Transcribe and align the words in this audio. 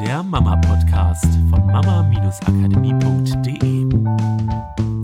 der 0.00 0.22
Mama-Podcast 0.22 1.24
von 1.48 1.66
mama-akademie.de. 1.66 3.86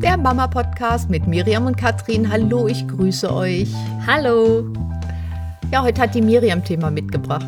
Der 0.02 0.18
Mama-Podcast 0.18 1.08
mit 1.08 1.26
Miriam 1.26 1.64
und 1.66 1.78
Katrin. 1.78 2.30
Hallo, 2.30 2.66
ich 2.66 2.86
grüße 2.88 3.32
euch. 3.32 3.72
Hallo. 4.06 4.70
Ja, 5.70 5.82
heute 5.82 6.02
hat 6.02 6.14
die 6.14 6.20
Miriam 6.20 6.62
Thema 6.62 6.90
mitgebracht. 6.90 7.46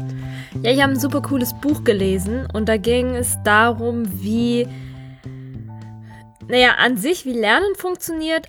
Ja, 0.63 0.71
ich 0.71 0.81
habe 0.81 0.93
ein 0.93 0.99
super 0.99 1.21
cooles 1.21 1.53
Buch 1.61 1.85
gelesen 1.85 2.49
und 2.51 2.67
da 2.67 2.79
ging 2.79 3.15
es 3.15 3.37
darum, 3.45 4.23
wie, 4.23 4.67
naja, 6.49 6.77
an 6.79 6.97
sich, 6.97 7.27
wie 7.27 7.33
Lernen 7.33 7.75
funktioniert, 7.77 8.47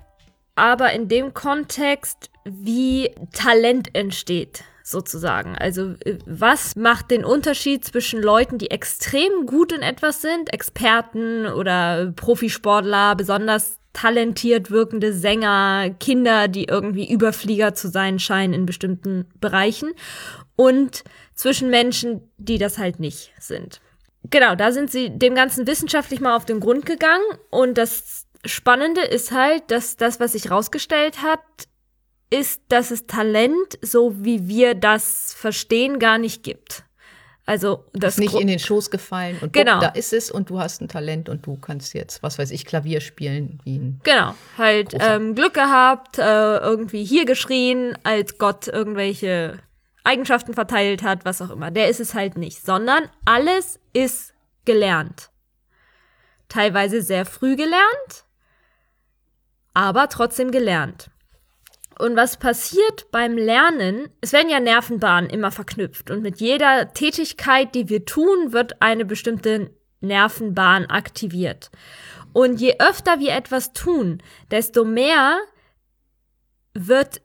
aber 0.56 0.94
in 0.94 1.10
dem 1.10 1.34
Kontext, 1.34 2.30
wie 2.46 3.12
Talent 3.34 3.94
entsteht 3.94 4.64
sozusagen. 4.86 5.58
Also 5.58 5.96
äh, 6.06 6.20
was 6.26 6.76
macht 6.76 7.10
den 7.10 7.26
Unterschied 7.26 7.84
zwischen 7.84 8.22
Leuten, 8.22 8.60
die 8.60 8.70
extrem 8.70 9.48
gut 9.48 9.72
in 9.72 9.82
etwas 9.82 10.22
sind, 10.22 10.54
Experten 10.54 11.48
oder 11.48 12.14
Profisportler, 12.16 13.16
besonders 13.16 13.80
talentiert 13.94 14.70
wirkende 14.70 15.12
Sänger, 15.12 15.90
Kinder, 16.00 16.48
die 16.48 16.66
irgendwie 16.66 17.12
Überflieger 17.12 17.74
zu 17.74 17.90
sein 17.90 18.20
scheinen 18.20 18.54
in 18.54 18.66
bestimmten 18.66 19.26
Bereichen 19.42 19.94
und 20.56 21.04
zwischen 21.34 21.70
Menschen, 21.70 22.22
die 22.38 22.60
das 22.60 22.78
halt 22.78 23.00
nicht 23.00 23.34
sind. 23.40 23.82
Genau, 24.30 24.56
da 24.56 24.72
sind 24.72 24.92
sie 24.92 25.10
dem 25.10 25.34
Ganzen 25.34 25.66
wissenschaftlich 25.66 26.20
mal 26.20 26.36
auf 26.36 26.46
den 26.46 26.60
Grund 26.60 26.86
gegangen 26.86 27.26
und 27.50 27.78
das 27.78 28.26
Spannende 28.46 29.02
ist 29.02 29.32
halt, 29.32 29.64
dass 29.72 29.96
das, 29.96 30.20
was 30.20 30.34
sich 30.34 30.52
rausgestellt 30.52 31.24
hat, 31.24 31.42
ist, 32.30 32.62
dass 32.70 32.92
es 32.92 33.08
Talent, 33.08 33.78
so 33.82 34.24
wie 34.24 34.48
wir 34.48 34.76
das 34.76 35.34
verstehen, 35.38 36.00
gar 36.00 36.18
nicht 36.18 36.44
gibt. 36.44 36.84
Also 37.48 37.86
das 37.94 38.16
ist 38.16 38.20
nicht 38.20 38.34
in 38.34 38.48
den 38.48 38.58
Schoß 38.58 38.90
gefallen 38.90 39.38
und 39.40 39.54
genau. 39.54 39.74
Guck, 39.74 39.82
da 39.82 39.90
ist 39.90 40.14
es 40.14 40.32
und 40.32 40.50
du 40.50 40.60
hast 40.60 40.82
ein 40.82 40.88
Talent 40.88 41.30
und 41.30 41.46
du 41.46 41.58
kannst 41.58 41.94
jetzt, 41.94 42.24
was 42.24 42.40
weiß 42.40 42.50
ich, 42.50 42.66
Klavier 42.66 43.02
spielen 43.02 43.60
wie 43.64 43.78
ein 43.78 44.02
Genau, 44.04 44.34
halt 44.58 44.96
ähm, 45.00 45.36
Glück 45.36 45.54
gehabt, 45.54 46.18
äh, 46.18 46.58
irgendwie 46.58 47.04
hier 47.04 47.26
geschrien, 47.26 47.96
als 48.04 48.40
Gott 48.40 48.68
irgendwelche 48.68 49.60
Eigenschaften 50.04 50.56
verteilt 50.56 51.04
hat, 51.04 51.24
was 51.24 51.40
auch 51.40 51.52
immer. 51.52 51.70
Der 51.70 51.88
ist 51.90 52.00
es 52.00 52.16
halt 52.16 52.36
nicht, 52.36 52.66
sondern 52.66 53.04
alles 53.26 53.80
ist 53.94 54.34
gelernt. 54.66 55.30
Teilweise 56.50 57.04
sehr 57.04 57.26
früh 57.26 57.56
gelernt, 57.56 58.26
aber 59.76 60.10
trotzdem 60.10 60.50
gelernt. 60.50 61.12
Und 61.98 62.16
was 62.16 62.38
passiert 62.38 63.10
beim 63.12 63.38
Lernen? 63.38 64.10
Es 64.22 64.34
werden 64.34 64.50
ja 64.50 64.60
Nervenbahnen 64.60 65.30
immer 65.30 65.52
verknüpft 65.52 66.12
und 66.12 66.22
mit 66.22 66.42
jeder 66.42 66.94
Tätigkeit, 66.94 67.74
die 67.74 67.90
wir 67.90 68.06
tun, 68.06 68.52
wird 68.52 68.82
eine 68.82 69.06
bestimmte 69.06 69.72
Nervenbahn 70.02 70.88
aktiviert. 70.88 71.72
Und 72.34 72.60
je 72.60 72.76
öfter 72.80 73.20
wir 73.20 73.34
etwas 73.34 73.72
tun, 73.72 74.22
desto 74.52 74.84
mehr 74.84 75.40
wird 76.74 77.22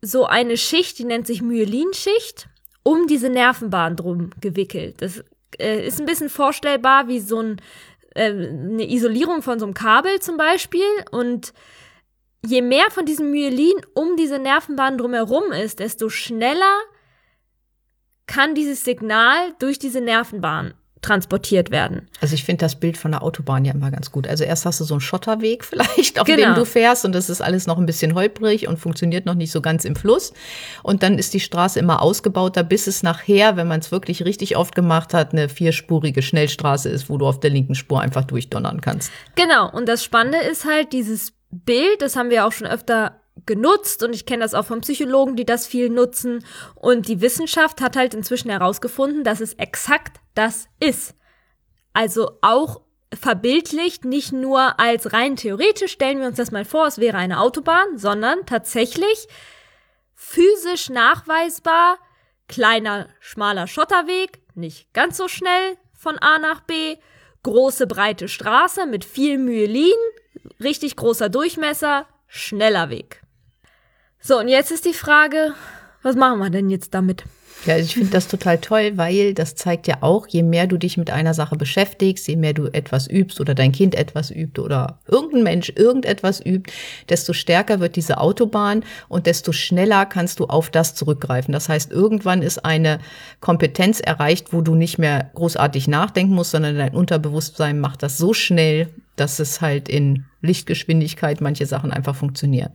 so 0.00 0.24
eine 0.24 0.56
Schicht, 0.56 0.98
die 0.98 1.04
nennt 1.04 1.26
sich 1.26 1.42
Myelinschicht, 1.42 2.48
um 2.82 3.06
diese 3.06 3.28
Nervenbahn 3.28 3.96
drum 3.96 4.30
gewickelt. 4.40 5.02
Das 5.02 5.22
äh, 5.58 5.86
ist 5.86 6.00
ein 6.00 6.06
bisschen 6.06 6.30
vorstellbar 6.30 7.08
wie 7.08 7.20
so 7.20 7.40
ein, 7.40 7.60
äh, 8.14 8.30
eine 8.30 8.90
Isolierung 8.90 9.42
von 9.42 9.58
so 9.58 9.66
einem 9.66 9.74
Kabel 9.74 10.20
zum 10.20 10.38
Beispiel 10.38 10.86
und 11.10 11.52
je 12.46 12.62
mehr 12.62 12.90
von 12.90 13.04
diesem 13.04 13.30
Myelin 13.30 13.74
um 13.94 14.16
diese 14.16 14.38
Nervenbahn 14.38 14.98
drumherum 14.98 15.52
ist, 15.52 15.78
desto 15.78 16.08
schneller 16.08 16.78
kann 18.26 18.54
dieses 18.54 18.84
Signal 18.84 19.54
durch 19.58 19.78
diese 19.78 20.00
Nervenbahn 20.00 20.74
transportiert 21.00 21.70
werden. 21.70 22.08
Also 22.20 22.34
ich 22.34 22.44
finde 22.44 22.64
das 22.64 22.78
Bild 22.78 22.96
von 22.96 23.12
der 23.12 23.22
Autobahn 23.22 23.64
ja 23.64 23.72
immer 23.72 23.90
ganz 23.90 24.10
gut. 24.10 24.26
Also 24.26 24.44
erst 24.44 24.66
hast 24.66 24.80
du 24.80 24.84
so 24.84 24.94
einen 24.94 25.00
Schotterweg 25.00 25.64
vielleicht, 25.64 26.20
auf 26.20 26.26
genau. 26.26 26.46
dem 26.46 26.54
du 26.54 26.64
fährst 26.64 27.04
und 27.04 27.14
das 27.14 27.30
ist 27.30 27.40
alles 27.40 27.66
noch 27.66 27.78
ein 27.78 27.86
bisschen 27.86 28.14
holprig 28.14 28.68
und 28.68 28.78
funktioniert 28.78 29.24
noch 29.26 29.34
nicht 29.34 29.52
so 29.52 29.60
ganz 29.60 29.84
im 29.84 29.96
Fluss. 29.96 30.32
Und 30.82 31.02
dann 31.02 31.18
ist 31.18 31.34
die 31.34 31.40
Straße 31.40 31.78
immer 31.78 32.02
ausgebauter, 32.02 32.64
bis 32.64 32.86
es 32.86 33.02
nachher, 33.02 33.56
wenn 33.56 33.68
man 33.68 33.80
es 33.80 33.92
wirklich 33.92 34.24
richtig 34.24 34.56
oft 34.56 34.74
gemacht 34.74 35.14
hat, 35.14 35.32
eine 35.32 35.48
vierspurige 35.48 36.22
Schnellstraße 36.22 36.88
ist, 36.88 37.08
wo 37.08 37.16
du 37.16 37.26
auf 37.26 37.40
der 37.40 37.50
linken 37.50 37.74
Spur 37.74 38.00
einfach 38.00 38.24
durchdonnern 38.24 38.80
kannst. 38.80 39.12
Genau. 39.36 39.70
Und 39.70 39.88
das 39.88 40.02
Spannende 40.02 40.38
ist 40.38 40.64
halt 40.64 40.92
dieses 40.92 41.32
Bild, 41.50 42.02
das 42.02 42.16
haben 42.16 42.30
wir 42.30 42.46
auch 42.46 42.52
schon 42.52 42.66
öfter 42.66 43.20
genutzt 43.46 44.02
und 44.02 44.14
ich 44.14 44.26
kenne 44.26 44.42
das 44.42 44.54
auch 44.54 44.66
von 44.66 44.80
Psychologen, 44.80 45.36
die 45.36 45.46
das 45.46 45.66
viel 45.66 45.88
nutzen. 45.88 46.44
Und 46.74 47.08
die 47.08 47.20
Wissenschaft 47.20 47.80
hat 47.80 47.96
halt 47.96 48.14
inzwischen 48.14 48.50
herausgefunden, 48.50 49.24
dass 49.24 49.40
es 49.40 49.54
exakt 49.54 50.20
das 50.34 50.66
ist. 50.80 51.14
Also 51.92 52.38
auch 52.42 52.82
verbildlicht, 53.14 54.04
nicht 54.04 54.32
nur 54.32 54.78
als 54.78 55.12
rein 55.12 55.36
theoretisch, 55.36 55.92
stellen 55.92 56.20
wir 56.20 56.26
uns 56.26 56.36
das 56.36 56.50
mal 56.50 56.64
vor, 56.64 56.86
es 56.86 56.98
wäre 56.98 57.16
eine 57.16 57.40
Autobahn, 57.40 57.96
sondern 57.96 58.44
tatsächlich 58.44 59.28
physisch 60.14 60.90
nachweisbar, 60.90 61.98
kleiner, 62.48 63.08
schmaler 63.20 63.66
Schotterweg, 63.66 64.40
nicht 64.54 64.92
ganz 64.92 65.16
so 65.16 65.28
schnell 65.28 65.78
von 65.94 66.18
A 66.18 66.38
nach 66.38 66.60
B, 66.60 66.96
große, 67.44 67.86
breite 67.86 68.28
Straße 68.28 68.86
mit 68.86 69.04
viel 69.04 69.38
Myelin, 69.38 69.92
richtig 70.62 70.96
großer 70.96 71.28
Durchmesser, 71.28 72.06
schneller 72.26 72.90
Weg. 72.90 73.22
So, 74.20 74.38
und 74.38 74.48
jetzt 74.48 74.70
ist 74.70 74.84
die 74.84 74.94
Frage, 74.94 75.54
was 76.02 76.16
machen 76.16 76.38
wir 76.38 76.50
denn 76.50 76.70
jetzt 76.70 76.94
damit? 76.94 77.24
Ja, 77.68 77.76
ich 77.76 77.92
finde 77.92 78.08
das 78.08 78.28
total 78.28 78.56
toll, 78.56 78.92
weil 78.94 79.34
das 79.34 79.54
zeigt 79.54 79.88
ja 79.88 79.98
auch, 80.00 80.26
je 80.26 80.42
mehr 80.42 80.66
du 80.66 80.78
dich 80.78 80.96
mit 80.96 81.10
einer 81.10 81.34
Sache 81.34 81.54
beschäftigst, 81.54 82.26
je 82.26 82.36
mehr 82.36 82.54
du 82.54 82.68
etwas 82.68 83.06
übst 83.06 83.42
oder 83.42 83.54
dein 83.54 83.72
Kind 83.72 83.94
etwas 83.94 84.30
übt 84.30 84.58
oder 84.58 85.00
irgendein 85.06 85.42
Mensch 85.42 85.70
irgendetwas 85.76 86.40
übt, 86.42 86.72
desto 87.10 87.34
stärker 87.34 87.78
wird 87.78 87.96
diese 87.96 88.16
Autobahn 88.16 88.84
und 89.08 89.26
desto 89.26 89.52
schneller 89.52 90.06
kannst 90.06 90.40
du 90.40 90.46
auf 90.46 90.70
das 90.70 90.94
zurückgreifen. 90.94 91.52
Das 91.52 91.68
heißt, 91.68 91.92
irgendwann 91.92 92.40
ist 92.40 92.64
eine 92.64 93.00
Kompetenz 93.40 94.00
erreicht, 94.00 94.54
wo 94.54 94.62
du 94.62 94.74
nicht 94.74 94.96
mehr 94.96 95.30
großartig 95.34 95.88
nachdenken 95.88 96.32
musst, 96.32 96.52
sondern 96.52 96.74
dein 96.78 96.94
Unterbewusstsein 96.94 97.80
macht 97.80 98.02
das 98.02 98.16
so 98.16 98.32
schnell, 98.32 98.88
dass 99.16 99.40
es 99.40 99.60
halt 99.60 99.90
in 99.90 100.24
Lichtgeschwindigkeit 100.40 101.42
manche 101.42 101.66
Sachen 101.66 101.92
einfach 101.92 102.16
funktionieren. 102.16 102.70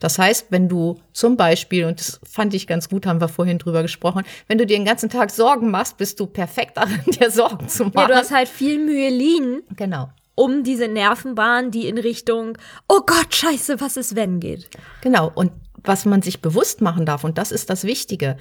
Das 0.00 0.18
heißt, 0.18 0.46
wenn 0.50 0.68
du 0.68 0.98
zum 1.12 1.36
Beispiel, 1.36 1.84
und 1.84 2.00
das 2.00 2.20
fand 2.28 2.54
ich 2.54 2.66
ganz 2.66 2.88
gut, 2.88 3.06
haben 3.06 3.20
wir 3.20 3.28
vorhin 3.28 3.58
drüber 3.58 3.82
gesprochen, 3.82 4.24
wenn 4.48 4.58
du 4.58 4.66
dir 4.66 4.76
den 4.76 4.86
ganzen 4.86 5.10
Tag 5.10 5.30
Sorgen 5.30 5.70
machst, 5.70 5.98
bist 5.98 6.18
du 6.18 6.26
perfekt 6.26 6.72
darin, 6.76 7.02
dir 7.06 7.30
Sorgen 7.30 7.68
zu 7.68 7.84
machen. 7.84 7.98
Ja, 7.98 8.06
du 8.08 8.14
hast 8.16 8.32
halt 8.32 8.48
viel 8.48 8.84
Myelin. 8.84 9.62
Genau. 9.76 10.08
Um 10.34 10.64
diese 10.64 10.88
Nervenbahn, 10.88 11.70
die 11.70 11.86
in 11.86 11.98
Richtung, 11.98 12.56
oh 12.88 13.02
Gott, 13.06 13.34
scheiße, 13.34 13.80
was 13.80 13.98
ist 13.98 14.16
wenn 14.16 14.40
geht. 14.40 14.70
Genau. 15.02 15.30
Und 15.34 15.52
was 15.84 16.06
man 16.06 16.22
sich 16.22 16.40
bewusst 16.40 16.80
machen 16.80 17.04
darf, 17.04 17.24
und 17.24 17.38
das 17.38 17.52
ist 17.52 17.70
das 17.70 17.84
Wichtige. 17.84 18.36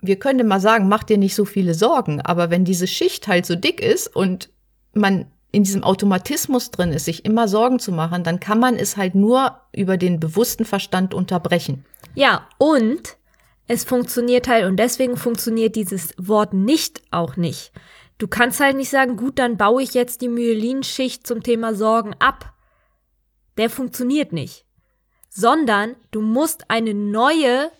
Wir 0.00 0.18
können 0.18 0.48
mal 0.48 0.60
sagen, 0.60 0.88
mach 0.88 1.02
dir 1.02 1.18
nicht 1.18 1.34
so 1.34 1.44
viele 1.44 1.74
Sorgen, 1.74 2.22
aber 2.22 2.48
wenn 2.48 2.64
diese 2.64 2.86
Schicht 2.86 3.28
halt 3.28 3.44
so 3.44 3.54
dick 3.54 3.82
ist 3.82 4.14
und 4.14 4.48
man 4.94 5.26
in 5.52 5.64
diesem 5.64 5.82
Automatismus 5.82 6.70
drin 6.70 6.92
ist, 6.92 7.06
sich 7.06 7.24
immer 7.24 7.48
Sorgen 7.48 7.78
zu 7.78 7.92
machen, 7.92 8.22
dann 8.22 8.40
kann 8.40 8.60
man 8.60 8.76
es 8.76 8.96
halt 8.96 9.14
nur 9.14 9.60
über 9.72 9.96
den 9.96 10.20
bewussten 10.20 10.64
Verstand 10.64 11.14
unterbrechen. 11.14 11.84
Ja, 12.14 12.46
und 12.58 13.16
es 13.66 13.84
funktioniert 13.84 14.48
halt, 14.48 14.66
und 14.66 14.76
deswegen 14.76 15.16
funktioniert 15.16 15.76
dieses 15.76 16.14
Wort 16.18 16.54
nicht 16.54 17.02
auch 17.10 17.36
nicht. 17.36 17.72
Du 18.18 18.28
kannst 18.28 18.60
halt 18.60 18.76
nicht 18.76 18.90
sagen, 18.90 19.16
gut, 19.16 19.38
dann 19.38 19.56
baue 19.56 19.82
ich 19.82 19.94
jetzt 19.94 20.20
die 20.20 20.28
Myelinschicht 20.28 21.26
zum 21.26 21.42
Thema 21.42 21.74
Sorgen 21.74 22.14
ab. 22.18 22.52
Der 23.56 23.70
funktioniert 23.70 24.32
nicht. 24.32 24.66
Sondern 25.30 25.96
du 26.10 26.20
musst 26.20 26.70
eine 26.70 26.94
neue 26.94 27.70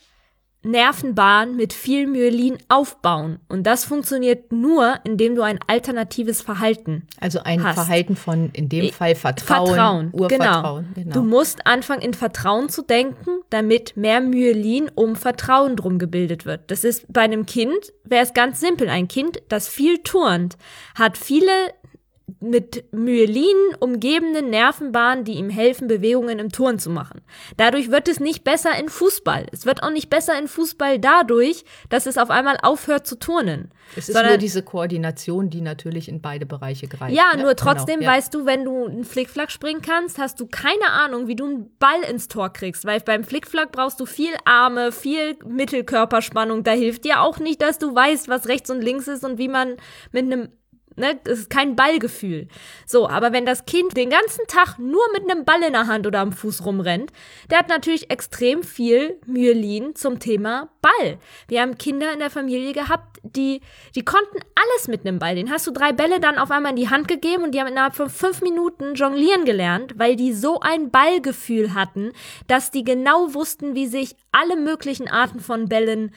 Nervenbahn 0.62 1.56
mit 1.56 1.72
viel 1.72 2.06
Myelin 2.06 2.58
aufbauen. 2.68 3.38
Und 3.48 3.64
das 3.64 3.84
funktioniert 3.84 4.52
nur, 4.52 5.00
indem 5.04 5.34
du 5.34 5.42
ein 5.42 5.58
alternatives 5.66 6.42
Verhalten 6.42 7.06
Also 7.18 7.40
ein 7.42 7.62
hast. 7.62 7.74
Verhalten 7.74 8.14
von, 8.16 8.50
in 8.52 8.68
dem 8.68 8.90
Fall 8.90 9.14
Vertrauen. 9.14 9.66
Vertrauen, 9.66 10.10
Urvertrauen. 10.12 10.88
Genau. 10.94 11.04
genau. 11.04 11.14
Du 11.14 11.22
musst 11.22 11.66
anfangen, 11.66 12.02
in 12.02 12.14
Vertrauen 12.14 12.68
zu 12.68 12.82
denken, 12.82 13.40
damit 13.48 13.96
mehr 13.96 14.20
Myelin 14.20 14.90
um 14.94 15.16
Vertrauen 15.16 15.76
drum 15.76 15.98
gebildet 15.98 16.44
wird. 16.44 16.70
Das 16.70 16.84
ist 16.84 17.10
bei 17.10 17.22
einem 17.22 17.46
Kind, 17.46 17.92
wäre 18.04 18.24
es 18.24 18.34
ganz 18.34 18.60
simpel. 18.60 18.88
Ein 18.88 19.08
Kind, 19.08 19.42
das 19.48 19.68
viel 19.68 19.98
turnt, 19.98 20.56
hat 20.94 21.16
viele 21.16 21.50
mit 22.40 22.84
Myelin 22.92 23.56
umgebenen 23.80 24.50
Nervenbahnen, 24.50 25.24
die 25.24 25.34
ihm 25.34 25.50
helfen, 25.50 25.88
Bewegungen 25.88 26.38
im 26.38 26.50
Turn 26.50 26.78
zu 26.78 26.90
machen. 26.90 27.22
Dadurch 27.56 27.90
wird 27.90 28.08
es 28.08 28.20
nicht 28.20 28.44
besser 28.44 28.78
in 28.78 28.88
Fußball. 28.88 29.46
Es 29.52 29.66
wird 29.66 29.82
auch 29.82 29.90
nicht 29.90 30.10
besser 30.10 30.38
in 30.38 30.48
Fußball 30.48 30.98
dadurch, 30.98 31.64
dass 31.88 32.06
es 32.06 32.18
auf 32.18 32.30
einmal 32.30 32.58
aufhört 32.62 33.06
zu 33.06 33.18
turnen. 33.18 33.70
Es 33.96 34.08
ist 34.08 34.22
nur 34.22 34.36
diese 34.36 34.62
Koordination, 34.62 35.50
die 35.50 35.60
natürlich 35.60 36.08
in 36.08 36.20
beide 36.20 36.46
Bereiche 36.46 36.86
greift. 36.86 37.14
Ja, 37.14 37.34
ne? 37.34 37.42
nur 37.42 37.56
trotzdem 37.56 38.00
genau, 38.00 38.10
ja. 38.10 38.16
weißt 38.16 38.32
du, 38.34 38.46
wenn 38.46 38.64
du 38.64 38.86
einen 38.86 39.04
Flickflack 39.04 39.50
springen 39.50 39.82
kannst, 39.82 40.18
hast 40.18 40.38
du 40.38 40.46
keine 40.46 40.90
Ahnung, 40.90 41.26
wie 41.26 41.36
du 41.36 41.46
einen 41.46 41.76
Ball 41.78 42.02
ins 42.08 42.28
Tor 42.28 42.52
kriegst, 42.52 42.84
weil 42.84 43.00
beim 43.00 43.24
Flickflack 43.24 43.72
brauchst 43.72 43.98
du 43.98 44.06
viel 44.06 44.32
Arme, 44.44 44.92
viel 44.92 45.36
Mittelkörperspannung. 45.44 46.62
Da 46.62 46.72
hilft 46.72 47.04
dir 47.04 47.20
auch 47.20 47.38
nicht, 47.38 47.60
dass 47.62 47.78
du 47.78 47.94
weißt, 47.94 48.28
was 48.28 48.46
rechts 48.46 48.70
und 48.70 48.80
links 48.80 49.08
ist 49.08 49.24
und 49.24 49.38
wie 49.38 49.48
man 49.48 49.76
mit 50.12 50.24
einem 50.24 50.48
Ne, 51.00 51.18
das 51.24 51.38
ist 51.38 51.50
kein 51.50 51.76
Ballgefühl. 51.76 52.46
So, 52.84 53.08
aber 53.08 53.32
wenn 53.32 53.46
das 53.46 53.64
Kind 53.64 53.96
den 53.96 54.10
ganzen 54.10 54.46
Tag 54.48 54.78
nur 54.78 55.00
mit 55.14 55.30
einem 55.30 55.46
Ball 55.46 55.62
in 55.62 55.72
der 55.72 55.86
Hand 55.86 56.06
oder 56.06 56.20
am 56.20 56.30
Fuß 56.30 56.66
rumrennt, 56.66 57.10
der 57.50 57.60
hat 57.60 57.70
natürlich 57.70 58.10
extrem 58.10 58.62
viel 58.62 59.18
Myelin 59.24 59.96
zum 59.96 60.18
Thema 60.18 60.68
Ball. 60.82 61.18
Wir 61.48 61.62
haben 61.62 61.78
Kinder 61.78 62.12
in 62.12 62.18
der 62.18 62.28
Familie 62.28 62.74
gehabt, 62.74 63.18
die, 63.22 63.62
die 63.94 64.04
konnten 64.04 64.40
alles 64.54 64.88
mit 64.88 65.06
einem 65.06 65.18
Ball. 65.18 65.36
Den 65.36 65.50
hast 65.50 65.66
du 65.66 65.70
drei 65.70 65.92
Bälle 65.92 66.20
dann 66.20 66.36
auf 66.36 66.50
einmal 66.50 66.72
in 66.72 66.76
die 66.76 66.90
Hand 66.90 67.08
gegeben 67.08 67.44
und 67.44 67.54
die 67.54 67.60
haben 67.60 67.68
innerhalb 67.68 67.94
von 67.94 68.10
fünf 68.10 68.42
Minuten 68.42 68.94
jonglieren 68.94 69.46
gelernt, 69.46 69.94
weil 69.96 70.16
die 70.16 70.34
so 70.34 70.60
ein 70.60 70.90
Ballgefühl 70.90 71.72
hatten, 71.72 72.12
dass 72.46 72.70
die 72.70 72.84
genau 72.84 73.32
wussten, 73.32 73.74
wie 73.74 73.86
sich 73.86 74.16
alle 74.32 74.56
möglichen 74.56 75.08
Arten 75.08 75.40
von 75.40 75.66
Bällen 75.66 76.12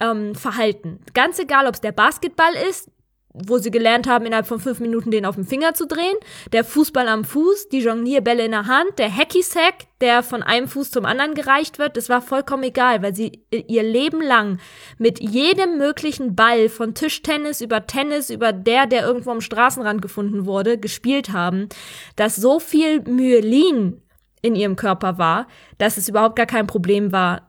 ähm, 0.00 0.34
verhalten. 0.34 0.98
Ganz 1.14 1.38
egal, 1.38 1.68
ob 1.68 1.74
es 1.74 1.80
der 1.80 1.92
Basketball 1.92 2.54
ist, 2.68 2.90
wo 3.34 3.58
sie 3.58 3.72
gelernt 3.72 4.06
haben, 4.06 4.26
innerhalb 4.26 4.46
von 4.46 4.60
fünf 4.60 4.78
Minuten 4.78 5.10
den 5.10 5.26
auf 5.26 5.34
den 5.34 5.44
Finger 5.44 5.74
zu 5.74 5.86
drehen, 5.86 6.16
der 6.52 6.64
Fußball 6.64 7.08
am 7.08 7.24
Fuß, 7.24 7.68
die 7.68 7.80
Jonglierbälle 7.80 8.44
in 8.44 8.52
der 8.52 8.66
Hand, 8.66 8.98
der 8.98 9.14
Hacky-Sack, 9.14 9.86
der 10.00 10.22
von 10.22 10.44
einem 10.44 10.68
Fuß 10.68 10.92
zum 10.92 11.04
anderen 11.04 11.34
gereicht 11.34 11.80
wird, 11.80 11.96
das 11.96 12.08
war 12.08 12.22
vollkommen 12.22 12.62
egal, 12.62 13.02
weil 13.02 13.14
sie 13.14 13.44
ihr 13.50 13.82
Leben 13.82 14.22
lang 14.22 14.58
mit 14.98 15.18
jedem 15.20 15.78
möglichen 15.78 16.36
Ball, 16.36 16.68
von 16.68 16.94
Tischtennis 16.94 17.60
über 17.60 17.86
Tennis, 17.86 18.30
über 18.30 18.52
der, 18.52 18.86
der 18.86 19.04
irgendwo 19.04 19.32
am 19.32 19.40
Straßenrand 19.40 20.00
gefunden 20.00 20.46
wurde, 20.46 20.78
gespielt 20.78 21.32
haben, 21.32 21.68
dass 22.14 22.36
so 22.36 22.60
viel 22.60 23.00
Myelin 23.02 24.00
in 24.42 24.54
ihrem 24.54 24.76
Körper 24.76 25.18
war, 25.18 25.48
dass 25.78 25.96
es 25.96 26.08
überhaupt 26.08 26.36
gar 26.36 26.46
kein 26.46 26.68
Problem 26.68 27.10
war, 27.10 27.48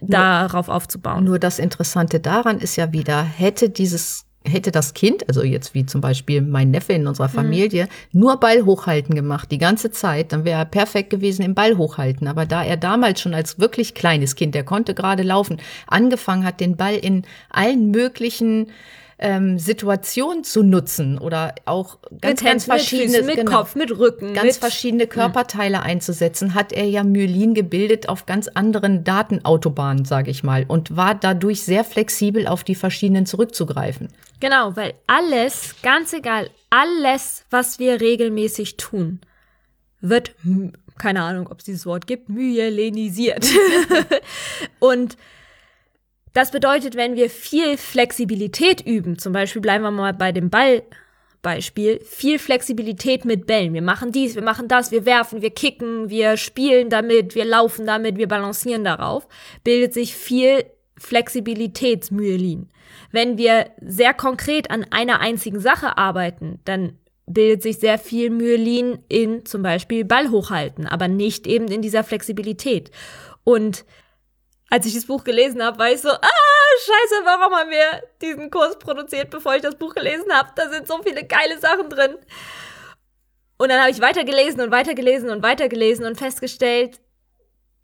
darauf 0.00 0.68
aufzubauen. 0.68 1.24
Nur 1.24 1.38
das 1.38 1.58
Interessante 1.58 2.20
daran 2.20 2.60
ist 2.60 2.76
ja 2.76 2.92
wieder, 2.92 3.22
hätte 3.22 3.70
dieses 3.70 4.27
hätte 4.48 4.72
das 4.72 4.94
Kind, 4.94 5.28
also 5.28 5.42
jetzt 5.42 5.74
wie 5.74 5.86
zum 5.86 6.00
Beispiel 6.00 6.40
mein 6.40 6.70
Neffe 6.70 6.92
in 6.92 7.06
unserer 7.06 7.28
mhm. 7.28 7.32
Familie, 7.32 7.84
mhm. 7.84 8.20
nur 8.20 8.40
Ball 8.40 8.64
hochhalten 8.64 9.14
gemacht, 9.14 9.50
die 9.50 9.58
ganze 9.58 9.90
Zeit, 9.90 10.32
dann 10.32 10.44
wäre 10.44 10.60
er 10.60 10.64
perfekt 10.64 11.10
gewesen 11.10 11.42
im 11.42 11.54
Ball 11.54 11.76
hochhalten. 11.76 12.26
Aber 12.28 12.46
da 12.46 12.64
er 12.64 12.76
damals 12.76 13.20
schon 13.20 13.34
als 13.34 13.58
wirklich 13.58 13.94
kleines 13.94 14.34
Kind, 14.34 14.54
der 14.54 14.64
konnte 14.64 14.94
gerade 14.94 15.22
laufen, 15.22 15.58
angefangen 15.86 16.44
hat, 16.44 16.60
den 16.60 16.76
Ball 16.76 16.96
in 16.96 17.22
allen 17.50 17.90
möglichen 17.90 18.68
ähm, 19.18 19.58
Situation 19.58 20.44
zu 20.44 20.62
nutzen 20.62 21.18
oder 21.18 21.54
auch 21.64 21.98
ganz, 22.20 22.42
ganz 22.42 22.64
verschiedene, 22.66 23.22
mit, 23.22 23.36
genau, 23.36 23.50
Kopf, 23.50 23.74
mit 23.74 23.90
Rücken, 23.98 24.32
ganz 24.32 24.46
mit, 24.46 24.56
verschiedene 24.56 25.04
hm. 25.04 25.10
Körperteile 25.10 25.82
einzusetzen, 25.82 26.54
hat 26.54 26.72
er 26.72 26.84
ja 26.84 27.02
Myelin 27.02 27.54
gebildet 27.54 28.08
auf 28.08 28.26
ganz 28.26 28.46
anderen 28.48 29.02
Datenautobahnen, 29.02 30.04
sage 30.04 30.30
ich 30.30 30.44
mal, 30.44 30.64
und 30.68 30.96
war 30.96 31.16
dadurch 31.16 31.62
sehr 31.62 31.84
flexibel 31.84 32.46
auf 32.46 32.62
die 32.62 32.76
verschiedenen 32.76 33.26
zurückzugreifen. 33.26 34.08
Genau, 34.40 34.76
weil 34.76 34.94
alles, 35.08 35.74
ganz 35.82 36.12
egal, 36.12 36.50
alles, 36.70 37.44
was 37.50 37.80
wir 37.80 38.00
regelmäßig 38.00 38.76
tun, 38.76 39.20
wird, 40.00 40.36
keine 40.96 41.22
Ahnung, 41.22 41.48
ob 41.48 41.58
es 41.58 41.64
dieses 41.64 41.86
Wort 41.86 42.06
gibt, 42.06 42.28
myelinisiert. 42.28 43.44
und 44.78 45.16
das 46.32 46.50
bedeutet, 46.50 46.96
wenn 46.96 47.16
wir 47.16 47.30
viel 47.30 47.76
Flexibilität 47.76 48.80
üben, 48.86 49.18
zum 49.18 49.32
Beispiel 49.32 49.62
bleiben 49.62 49.84
wir 49.84 49.90
mal 49.90 50.12
bei 50.12 50.32
dem 50.32 50.50
Ballbeispiel, 50.50 52.00
viel 52.04 52.38
Flexibilität 52.38 53.24
mit 53.24 53.46
Bällen. 53.46 53.74
Wir 53.74 53.82
machen 53.82 54.12
dies, 54.12 54.34
wir 54.34 54.42
machen 54.42 54.68
das, 54.68 54.90
wir 54.90 55.06
werfen, 55.06 55.42
wir 55.42 55.50
kicken, 55.50 56.10
wir 56.10 56.36
spielen 56.36 56.90
damit, 56.90 57.34
wir 57.34 57.44
laufen 57.44 57.86
damit, 57.86 58.18
wir 58.18 58.28
balancieren 58.28 58.84
darauf, 58.84 59.26
bildet 59.64 59.94
sich 59.94 60.14
viel 60.14 60.64
Flexibilitätsmyelin. 60.96 62.68
Wenn 63.10 63.38
wir 63.38 63.70
sehr 63.80 64.14
konkret 64.14 64.70
an 64.70 64.84
einer 64.90 65.20
einzigen 65.20 65.60
Sache 65.60 65.96
arbeiten, 65.96 66.60
dann 66.64 66.98
bildet 67.26 67.62
sich 67.62 67.78
sehr 67.78 67.98
viel 67.98 68.30
Myelin 68.30 68.98
in 69.08 69.44
zum 69.44 69.62
Beispiel 69.62 70.04
Ball 70.04 70.30
hochhalten, 70.30 70.86
aber 70.86 71.08
nicht 71.08 71.46
eben 71.46 71.68
in 71.68 71.82
dieser 71.82 72.04
Flexibilität. 72.04 72.90
Und 73.44 73.84
als 74.70 74.86
ich 74.86 74.94
das 74.94 75.06
Buch 75.06 75.24
gelesen 75.24 75.62
habe, 75.62 75.78
war 75.78 75.90
ich 75.90 76.00
so, 76.00 76.10
ah, 76.10 76.68
scheiße, 76.78 77.24
warum 77.24 77.54
haben 77.54 77.70
wir 77.70 78.02
diesen 78.20 78.50
Kurs 78.50 78.78
produziert, 78.78 79.30
bevor 79.30 79.54
ich 79.54 79.62
das 79.62 79.76
Buch 79.76 79.94
gelesen 79.94 80.30
habe? 80.32 80.50
Da 80.56 80.68
sind 80.68 80.86
so 80.86 81.02
viele 81.02 81.24
geile 81.24 81.58
Sachen 81.58 81.88
drin. 81.88 82.16
Und 83.56 83.70
dann 83.70 83.80
habe 83.80 83.90
ich 83.90 84.00
weitergelesen 84.00 84.60
und 84.60 84.70
weitergelesen 84.70 85.30
und 85.30 85.42
weitergelesen 85.42 86.04
und 86.04 86.16
festgestellt, 86.16 87.00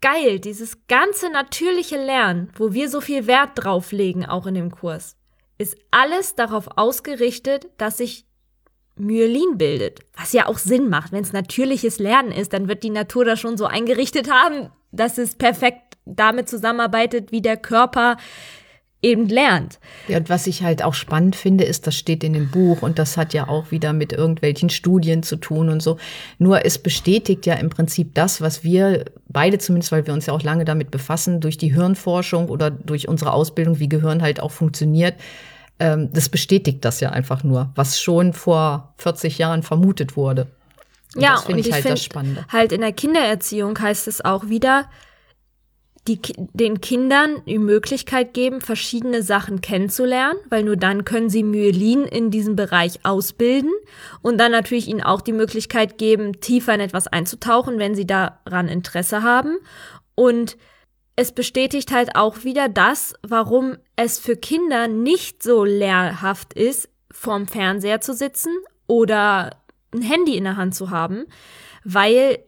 geil, 0.01 0.39
dieses 0.39 0.87
ganze 0.87 1.31
natürliche 1.31 1.97
Lernen, 1.97 2.53
wo 2.57 2.73
wir 2.73 2.89
so 2.89 3.01
viel 3.01 3.27
Wert 3.27 3.51
drauf 3.55 3.91
legen, 3.91 4.27
auch 4.27 4.47
in 4.47 4.55
dem 4.55 4.71
Kurs, 4.71 5.17
ist 5.59 5.77
alles 5.91 6.35
darauf 6.35 6.69
ausgerichtet, 6.77 7.69
dass 7.79 7.97
sich 7.97 8.27
Myelin 8.97 9.59
bildet. 9.59 10.01
Was 10.17 10.33
ja 10.33 10.47
auch 10.47 10.59
Sinn 10.59 10.89
macht. 10.89 11.11
Wenn 11.11 11.25
es 11.25 11.33
natürliches 11.33 11.99
Lernen 11.99 12.31
ist, 12.31 12.53
dann 12.53 12.69
wird 12.69 12.83
die 12.83 12.91
Natur 12.91 13.25
das 13.25 13.41
schon 13.41 13.57
so 13.57 13.67
eingerichtet 13.67 14.31
haben, 14.31 14.71
dass 14.93 15.19
es 15.19 15.35
perfekt 15.35 15.94
damit 16.05 16.49
zusammenarbeitet, 16.49 17.33
wie 17.33 17.43
der 17.43 17.57
Körper 17.57 18.17
eben 19.05 19.29
lernt. 19.29 19.79
Ja, 20.09 20.17
und 20.17 20.31
was 20.31 20.47
ich 20.47 20.63
halt 20.63 20.83
auch 20.83 20.95
spannend 20.95 21.37
finde, 21.37 21.65
ist, 21.65 21.87
das 21.87 21.95
steht 21.95 22.25
in 22.25 22.33
dem 22.33 22.51
Buch 22.51 22.81
und 22.81 22.99
das 22.99 23.17
hat 23.19 23.35
ja 23.35 23.49
auch 23.49 23.71
wieder 23.71 23.93
mit 23.93 24.15
irgendwelchen 24.15 24.71
Studien 24.71 25.23
zu 25.23 25.37
tun 25.37 25.69
und 25.69 25.83
so. 25.83 25.99
Nur 26.39 26.65
es 26.65 26.79
bestätigt 26.79 27.45
ja 27.45 27.55
im 27.55 27.69
Prinzip 27.69 28.15
das, 28.15 28.41
was 28.41 28.65
wir 28.65 29.05
beide 29.29 29.59
zumindest, 29.59 29.93
weil 29.93 30.07
wir 30.07 30.15
uns 30.15 30.27
ja 30.27 30.33
auch 30.33 30.43
lange 30.43 30.65
damit 30.65 30.91
befassen, 30.91 31.41
durch 31.41 31.59
die 31.59 31.75
Hirnforschung 31.75 32.49
oder 32.49 32.71
durch 32.71 33.07
unsere 33.07 33.33
Ausbildung, 33.33 33.79
wie 33.79 33.91
Gehirn 33.91 34.23
halt 34.23 34.41
auch 34.41 34.51
funktioniert. 34.51 35.15
Ähm, 35.79 36.11
das 36.13 36.31
bestätigt 36.31 36.85
das 36.85 37.01
ja 37.01 37.11
einfach 37.11 37.45
nur, 37.45 37.71
was 37.75 38.01
schon 38.01 38.33
vor 38.33 38.95
40 38.99 39.37
Jahren 39.37 39.63
vermutet 39.63 40.17
wurde. 40.17 40.47
Und 41.15 41.23
ja, 41.23 41.35
das 41.35 41.45
finde 41.45 41.61
ich, 41.61 41.73
halt 41.73 41.83
find, 41.83 41.93
das 41.93 42.05
Spannende. 42.05 42.47
Halt 42.49 42.73
in 42.73 42.81
der 42.81 42.93
Kindererziehung 42.93 43.79
heißt 43.79 44.09
es 44.09 44.25
auch 44.25 44.49
wieder, 44.49 44.87
die, 46.07 46.21
den 46.37 46.81
Kindern 46.83 47.43
die 47.47 47.59
Möglichkeit 47.59 48.35
geben, 48.35 48.61
verschiedene 48.61 49.23
Sachen 49.23 49.63
kennenzulernen, 49.63 50.39
weil 50.51 50.63
nur 50.63 50.77
dann 50.77 51.05
können 51.05 51.31
sie 51.31 51.43
Myelin 51.43 52.05
in 52.05 52.31
diesem 52.31 52.57
Bereich 52.57 53.01
ausbilden 53.05 53.73
und 54.21 54.39
dann 54.39 54.53
natürlich 54.53 54.89
ihnen 54.89 55.03
auch 55.03 55.23
die 55.23 55.33
Möglichkeit 55.33 55.97
geben, 55.97 56.41
tiefer 56.41 56.75
in 56.75 56.81
etwas 56.81 57.07
einzutauchen, 57.07 57.79
wenn 57.79 57.95
sie 57.95 58.07
daran 58.07 58.69
Interesse 58.69 59.23
haben. 59.23 59.57
Und 60.15 60.59
es 61.17 61.33
bestätigt 61.33 61.91
halt 61.91 62.17
auch 62.17 62.45
wieder 62.45 62.69
das, 62.69 63.15
warum 63.23 63.79
es 63.97 64.19
für 64.19 64.37
Kinder 64.37 64.89
nicht 64.89 65.43
so 65.43 65.65
lehrhaft 65.65 66.53
ist, 66.53 66.91
vorm 67.11 67.47
Fernseher 67.47 68.01
zu 68.01 68.13
sitzen 68.13 68.53
oder 68.87 69.57
ein 69.95 70.03
Handy 70.03 70.37
in 70.37 70.45
der 70.45 70.57
Hand 70.57 70.75
zu 70.75 70.91
haben, 70.91 71.25
weil 71.85 72.41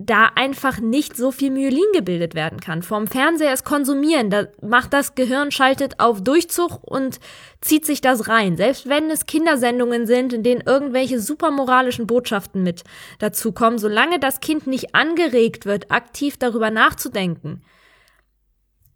da 0.00 0.30
einfach 0.36 0.78
nicht 0.78 1.16
so 1.16 1.32
viel 1.32 1.50
Myelin 1.50 1.92
gebildet 1.92 2.36
werden 2.36 2.60
kann. 2.60 2.82
Vom 2.82 3.08
Fernseher 3.08 3.52
ist 3.52 3.64
konsumieren, 3.64 4.30
da 4.30 4.46
macht 4.62 4.92
das 4.92 5.16
Gehirn, 5.16 5.50
schaltet 5.50 5.98
auf 5.98 6.22
Durchzug 6.22 6.84
und 6.84 7.18
zieht 7.60 7.84
sich 7.84 8.00
das 8.00 8.28
rein. 8.28 8.56
Selbst 8.56 8.88
wenn 8.88 9.10
es 9.10 9.26
Kindersendungen 9.26 10.06
sind, 10.06 10.32
in 10.32 10.44
denen 10.44 10.60
irgendwelche 10.60 11.18
super 11.18 11.50
moralischen 11.50 12.06
Botschaften 12.06 12.62
mit 12.62 12.84
dazukommen, 13.18 13.80
solange 13.80 14.20
das 14.20 14.38
Kind 14.38 14.68
nicht 14.68 14.94
angeregt 14.94 15.66
wird, 15.66 15.90
aktiv 15.90 16.36
darüber 16.36 16.70
nachzudenken, 16.70 17.62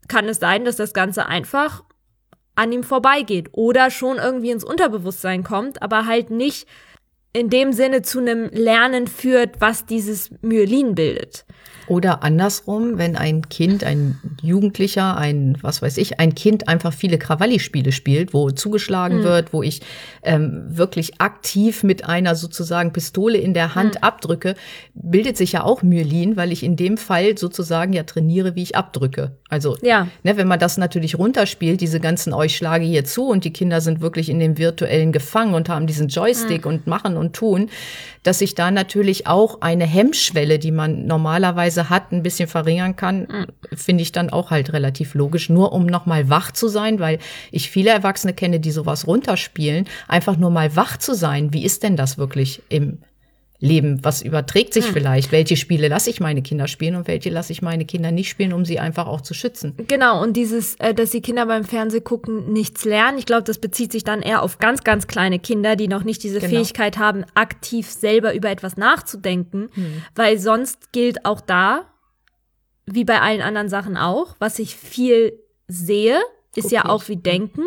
kann 0.07 0.29
es 0.29 0.39
sein, 0.39 0.65
dass 0.65 0.77
das 0.77 0.95
Ganze 0.95 1.27
einfach 1.27 1.83
an 2.55 2.71
ihm 2.71 2.85
vorbeigeht 2.85 3.49
oder 3.53 3.91
schon 3.91 4.19
irgendwie 4.19 4.51
ins 4.51 4.63
Unterbewusstsein 4.63 5.43
kommt, 5.43 5.83
aber 5.83 6.07
halt 6.07 6.31
nicht 6.31 6.69
in 7.33 7.49
dem 7.49 7.73
Sinne 7.73 8.03
zu 8.03 8.19
einem 8.19 8.51
Lernen 8.51 9.07
führt, 9.07 9.61
was 9.61 9.87
dieses 9.87 10.31
Myelin 10.43 10.95
bildet. 10.95 11.45
Oder 11.93 12.23
andersrum, 12.23 12.97
wenn 12.97 13.17
ein 13.17 13.51
Kind, 13.51 13.85
ein 13.85 14.19
Jugendlicher, 14.41 15.15
ein, 15.19 15.59
was 15.61 15.83
weiß 15.83 15.99
ich, 15.99 16.21
ein 16.21 16.35
Kind 16.35 16.67
einfach 16.67 16.91
viele 16.95 17.19
Krawalli-Spiele 17.19 17.93
spielt, 17.93 18.33
wo 18.33 18.51
zugeschlagen 18.51 19.19
mhm. 19.19 19.25
wird, 19.25 19.53
wo 19.53 19.63
ich 19.63 19.83
ähm, 20.23 20.65
wirklich 20.69 21.21
aktiv 21.21 21.83
mit 21.83 22.09
einer 22.09 22.35
sozusagen 22.35 22.95
Pistole 22.95 23.37
in 23.37 23.53
der 23.53 23.75
Hand 23.75 23.97
mhm. 23.97 24.05
abdrücke, 24.05 24.55
bildet 24.95 25.37
sich 25.37 25.53
ja 25.53 25.65
auch 25.65 25.83
Myelin, 25.83 26.39
weil 26.39 26.51
ich 26.51 26.63
in 26.63 26.77
dem 26.77 26.97
Fall 26.97 27.37
sozusagen 27.37 27.93
ja 27.93 28.05
trainiere, 28.05 28.55
wie 28.55 28.63
ich 28.63 28.75
abdrücke. 28.75 29.37
Also, 29.51 29.77
ja. 29.83 30.09
ne, 30.23 30.39
wenn 30.39 30.49
man 30.49 30.59
das 30.59 30.79
natürlich 30.79 31.19
runterspielt, 31.19 31.83
diese 31.83 32.01
ganzen, 32.01 32.33
oh, 32.33 32.41
ich 32.41 32.57
schlage 32.57 32.87
hier 32.87 33.05
zu 33.05 33.29
und 33.29 33.45
die 33.45 33.53
Kinder 33.53 33.83
sind 33.83 34.01
wirklich 34.01 34.31
in 34.31 34.39
dem 34.39 34.57
virtuellen 34.57 35.13
gefangen 35.13 35.53
und 35.53 35.69
haben 35.69 35.87
diesen 35.87 36.09
Joystick 36.09 36.65
mhm. 36.65 36.71
und 36.71 36.87
machen 36.87 37.19
und 37.19 37.35
tun, 37.35 37.69
dass 38.23 38.39
sich 38.39 38.55
da 38.55 38.71
natürlich 38.71 39.27
auch 39.27 39.61
eine 39.61 39.85
Hemmschwelle, 39.85 40.59
die 40.59 40.71
man 40.71 41.07
normalerweise 41.07 41.82
hat, 41.89 42.13
ein 42.13 42.23
bisschen 42.23 42.49
verringern 42.49 42.97
kann, 42.97 43.21
mhm. 43.21 43.47
finde 43.77 44.03
ich 44.03 44.13
dann 44.13 44.31
auch 44.31 44.51
halt 44.51 44.73
relativ 44.73 45.15
logisch. 45.15 45.49
Nur 45.49 45.73
um 45.73 45.87
nochmal 45.87 46.29
wach 46.29 46.53
zu 46.53 46.69
sein, 46.69 46.99
weil 46.99 47.19
ich 47.51 47.71
viele 47.71 47.91
Erwachsene 47.91 48.35
kenne, 48.35 48.61
die 48.61 48.71
sowas 48.71 49.07
runterspielen, 49.07 49.87
einfach 50.09 50.37
nur 50.37 50.51
mal 50.51 50.75
wach 50.77 50.97
zu 50.97 51.15
sein. 51.15 51.53
Wie 51.53 51.65
ist 51.65 51.83
denn 51.83 51.97
das 51.97 52.19
wirklich 52.19 52.63
im 52.69 52.99
Leben? 53.63 54.05
Was 54.05 54.23
überträgt 54.23 54.75
sich 54.75 54.87
hm. 54.87 54.93
vielleicht? 54.93 55.31
Welche 55.31 55.57
Spiele 55.57 55.87
lasse 55.87 56.11
ich 56.11 56.19
meine 56.19 56.43
Kinder 56.43 56.67
spielen 56.67 56.97
und 56.97 57.07
welche 57.07 57.31
lasse 57.31 57.53
ich 57.53 57.63
meine 57.63 57.85
Kinder 57.85 58.11
nicht 58.11 58.29
spielen, 58.29 58.53
um 58.53 58.65
sie 58.65 58.81
einfach 58.81 59.07
auch 59.07 59.21
zu 59.21 59.35
schützen? 59.35 59.75
Genau, 59.87 60.21
und 60.21 60.37
dieses, 60.37 60.75
äh, 60.81 60.93
dass 60.93 61.11
die 61.11 61.23
Kinder 61.23 61.47
beim 61.47 61.65
Fernsehen 61.65 62.03
gucken, 62.03 62.53
nichts 62.53 62.85
lernen, 62.85 63.19
ich 63.19 63.25
glaube, 63.25 63.45
das 63.45 63.59
bezieht 63.59 63.93
sich 63.93 64.03
dann 64.03 64.21
eher 64.21 64.43
auf 64.43 64.59
ganz, 64.59 64.83
ganz 64.83 65.07
kleine 65.07 65.39
Kinder, 65.39 65.77
die 65.77 65.87
noch 65.87 66.03
nicht 66.03 66.25
diese 66.25 66.41
genau. 66.41 66.57
Fähigkeit 66.57 66.99
haben, 66.99 67.25
aktiv 67.35 67.89
selber 67.89 68.35
über 68.35 68.51
etwas 68.51 68.77
nachzudenken, 68.77 69.71
hm. 69.73 70.03
weil 70.17 70.39
sonst 70.39 70.93
gilt 70.93 71.25
auch 71.25 71.41
da, 71.41 71.87
wie 72.87 73.05
bei 73.05 73.21
allen 73.21 73.43
anderen 73.43 73.69
Sachen 73.69 73.97
auch, 73.97 74.35
was 74.41 74.59
ich 74.59 74.75
viel 74.75 75.39
sehe, 75.69 76.19
ist 76.57 76.65
Guck 76.65 76.73
ja 76.73 76.85
auch 76.87 77.09
wie 77.09 77.17
Denken 77.17 77.63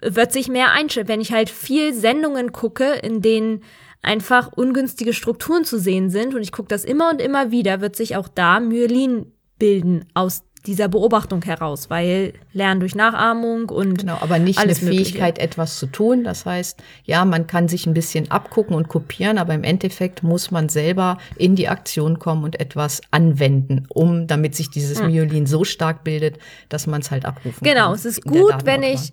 wird 0.00 0.32
sich 0.32 0.48
mehr 0.48 0.72
einstellen. 0.72 1.08
Wenn 1.08 1.20
ich 1.20 1.32
halt 1.32 1.50
viel 1.50 1.92
Sendungen 1.92 2.52
gucke, 2.52 2.92
in 2.92 3.20
denen 3.20 3.62
einfach 4.02 4.52
ungünstige 4.52 5.12
Strukturen 5.12 5.64
zu 5.64 5.78
sehen 5.78 6.10
sind 6.10 6.34
und 6.34 6.42
ich 6.42 6.52
gucke 6.52 6.68
das 6.68 6.84
immer 6.84 7.10
und 7.10 7.20
immer 7.20 7.50
wieder, 7.50 7.80
wird 7.80 7.96
sich 7.96 8.16
auch 8.16 8.28
da 8.28 8.60
Myelin 8.60 9.32
bilden 9.58 10.04
aus 10.14 10.44
dieser 10.66 10.88
Beobachtung 10.88 11.42
heraus, 11.42 11.88
weil 11.88 12.34
Lernen 12.52 12.80
durch 12.80 12.94
Nachahmung 12.94 13.68
und 13.68 13.98
genau, 13.98 14.18
aber 14.20 14.38
nicht 14.38 14.58
eine 14.58 14.74
Fähigkeit, 14.74 15.36
Mögliche. 15.36 15.40
etwas 15.40 15.78
zu 15.78 15.86
tun. 15.86 16.24
Das 16.24 16.44
heißt, 16.46 16.82
ja, 17.04 17.24
man 17.24 17.46
kann 17.46 17.68
sich 17.68 17.86
ein 17.86 17.94
bisschen 17.94 18.30
abgucken 18.30 18.74
und 18.74 18.88
kopieren, 18.88 19.38
aber 19.38 19.54
im 19.54 19.64
Endeffekt 19.64 20.22
muss 20.22 20.50
man 20.50 20.68
selber 20.68 21.18
in 21.36 21.54
die 21.54 21.68
Aktion 21.68 22.18
kommen 22.18 22.44
und 22.44 22.60
etwas 22.60 23.00
anwenden, 23.10 23.86
um 23.88 24.26
damit 24.26 24.54
sich 24.54 24.68
dieses 24.68 25.00
hm. 25.00 25.10
Myelin 25.10 25.46
so 25.46 25.64
stark 25.64 26.04
bildet, 26.04 26.38
dass 26.68 26.86
man 26.86 27.00
es 27.00 27.10
halt 27.10 27.24
abrufen 27.24 27.60
genau, 27.62 27.74
kann. 27.74 27.84
Genau, 27.84 27.94
es 27.94 28.04
ist 28.04 28.24
gut, 28.24 28.54
wenn 28.64 28.82
ich 28.82 29.12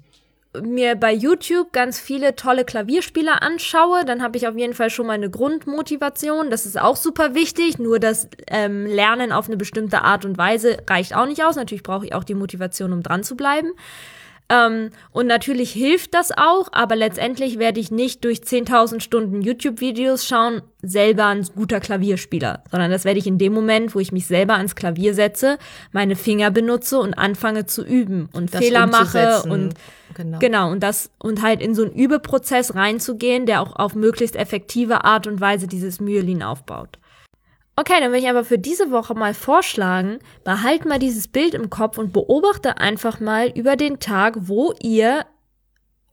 mir 0.62 0.96
bei 0.96 1.14
YouTube 1.14 1.72
ganz 1.72 2.00
viele 2.00 2.36
tolle 2.36 2.66
Klavierspieler 2.66 3.42
anschaue, 3.42 4.06
dann 4.06 4.22
habe 4.22 4.38
ich 4.38 4.48
auf 4.48 4.58
jeden 4.58 4.74
Fall 4.74 4.90
schon 4.90 5.08
mal 5.08 5.14
eine 5.14 5.30
Grundmotivation. 5.30 6.50
Das 6.50 6.66
ist 6.66 6.80
auch 6.80 6.96
super 6.96 7.36
wichtig. 7.36 7.80
Nur 7.80 8.00
das 8.00 8.28
ähm, 8.48 8.86
Lernen 8.86 9.32
auf 9.32 9.48
eine 9.48 9.58
bestimmte 9.58 10.02
Art 10.02 10.26
und 10.26 10.38
Weise 10.38 10.78
reicht 10.90 11.16
auch 11.16 11.26
nicht 11.26 11.44
aus. 11.44 11.56
Natürlich 11.56 11.84
brauche 11.84 12.06
ich 12.06 12.14
auch 12.14 12.24
die 12.24 12.36
Motivation, 12.36 12.94
um 12.94 13.04
dran 13.04 13.24
zu 13.24 13.36
bleiben. 13.36 13.72
Ähm, 14.48 14.92
und 15.12 15.26
natürlich 15.26 15.72
hilft 15.72 16.14
das 16.14 16.32
auch, 16.32 16.68
aber 16.72 16.96
letztendlich 16.96 17.58
werde 17.58 17.80
ich 17.80 17.90
nicht 17.90 18.24
durch 18.24 18.40
10.000 18.40 19.00
Stunden 19.00 19.42
YouTube-Videos 19.42 20.28
schauen, 20.28 20.62
selber 20.84 21.26
ein 21.26 21.48
guter 21.56 21.80
Klavierspieler, 21.80 22.64
sondern 22.70 22.92
das 22.92 23.06
werde 23.06 23.18
ich 23.18 23.26
in 23.26 23.40
dem 23.40 23.54
Moment, 23.54 23.96
wo 23.96 24.00
ich 24.00 24.12
mich 24.12 24.28
selber 24.28 24.56
ans 24.56 24.76
Klavier 24.76 25.16
setze, 25.16 25.58
meine 25.92 26.16
Finger 26.16 26.52
benutze 26.52 27.00
und 27.00 27.16
anfange 27.16 27.66
zu 27.66 27.84
üben 27.84 28.30
und 28.34 28.54
das 28.54 28.62
Fehler 28.62 28.86
mache 28.86 29.42
und 29.50 29.74
genau. 30.14 30.38
genau 30.38 30.72
und 30.72 30.84
das 30.84 31.10
und 31.18 31.42
halt 31.42 31.60
in 31.60 31.74
so 31.74 31.84
einen 31.84 31.94
Übeprozess 31.94 32.76
reinzugehen, 32.76 33.48
der 33.48 33.62
auch 33.62 33.76
auf 33.76 33.96
möglichst 33.96 34.36
effektive 34.36 35.06
Art 35.06 35.26
und 35.26 35.42
Weise 35.42 35.66
dieses 35.66 36.00
Myelin 36.00 36.44
aufbaut. 36.44 37.00
Okay, 37.78 38.00
dann 38.00 38.14
will 38.14 38.20
ich 38.20 38.30
aber 38.30 38.46
für 38.46 38.58
diese 38.58 38.90
Woche 38.90 39.16
mal 39.16 39.34
vorschlagen, 39.34 40.20
behalt 40.46 40.86
mal 40.86 40.98
dieses 40.98 41.28
Bild 41.28 41.54
im 41.54 41.70
Kopf 41.70 41.98
und 41.98 42.14
beobachte 42.14 42.78
einfach 42.78 43.20
mal 43.20 43.50
über 43.50 43.76
den 43.76 44.00
Tag, 44.00 44.36
wo 44.40 44.74
ihr 44.82 45.26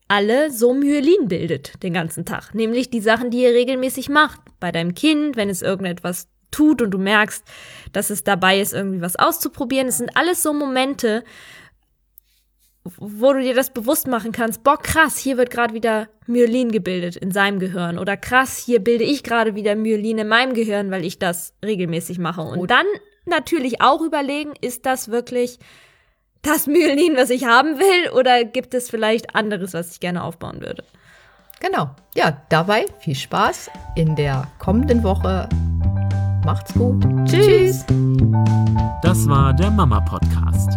alle 0.09 0.51
so 0.51 0.75
Myelin 0.75 1.29
bildet 1.29 1.83
den 1.83 1.95
ganzen 1.95 2.25
Tag. 2.25 2.55
Nämlich 2.55 2.91
die 2.91 3.01
Sachen, 3.01 3.31
die 3.31 3.43
ihr 3.43 3.55
regelmäßig 3.55 4.09
macht. 4.09 4.41
Bei 4.59 4.73
deinem 4.73 4.95
Kind, 4.95 5.37
wenn 5.37 5.49
es 5.49 5.63
irgendetwas 5.63 6.29
tut 6.51 6.83
und 6.83 6.91
du 6.91 6.99
merkst, 6.99 7.45
dass 7.93 8.11
es 8.11 8.25
dabei 8.25 8.61
ist, 8.61 8.75
irgendwie 8.75 9.01
was 9.01 9.17
auszuprobieren. 9.17 9.89
Es 9.89 9.99
sind 9.99 10.17
alles 10.17 10.43
so 10.43 10.53
Momente, 10.53 11.25
wo 12.85 13.33
du 13.33 13.41
dir 13.41 13.55
das 13.55 13.71
bewusst 13.71 14.09
machen 14.09 14.33
kannst, 14.33 14.65
boah, 14.65 14.77
krass, 14.77 15.17
hier 15.17 15.37
wird 15.37 15.51
gerade 15.51 15.75
wieder 15.75 16.09
Myelin 16.27 16.73
gebildet 16.73 17.17
in 17.17 17.31
seinem 17.31 17.59
Gehirn 17.61 17.99
oder 17.99 18.17
krass, 18.17 18.57
hier 18.57 18.83
bilde 18.83 19.05
ich 19.05 19.23
gerade 19.23 19.55
wieder 19.55 19.77
Myelin 19.77 20.19
in 20.19 20.29
meinem 20.29 20.55
Gehirn, 20.55 20.91
weil 20.91 21.05
ich 21.05 21.19
das 21.19 21.55
regelmäßig 21.65 22.19
mache. 22.19 22.43
Und 22.43 22.71
dann 22.71 22.87
natürlich 23.25 23.81
auch 23.81 24.03
überlegen, 24.03 24.53
ist 24.61 24.85
das 24.85 25.11
wirklich 25.11 25.59
das 26.43 26.67
Myelin, 26.67 27.17
was 27.17 27.31
ich 27.31 27.45
haben 27.45 27.79
will 27.79 28.11
oder 28.19 28.45
gibt 28.45 28.75
es 28.75 28.91
vielleicht 28.91 29.37
anderes, 29.37 29.75
was 29.75 29.93
ich 29.93 30.01
gerne 30.01 30.25
aufbauen 30.25 30.61
würde? 30.61 30.85
Genau. 31.61 31.91
Ja, 32.17 32.43
dabei 32.49 32.87
viel 32.99 33.15
Spaß 33.15 33.71
in 33.95 34.17
der 34.17 34.49
kommenden 34.59 35.05
Woche. 35.05 35.49
Macht's 36.45 36.75
gut. 36.75 37.05
Tschüss. 37.27 37.85
Das 39.03 39.29
war 39.29 39.55
der 39.55 39.71
Mama 39.71 40.01
Podcast 40.01 40.77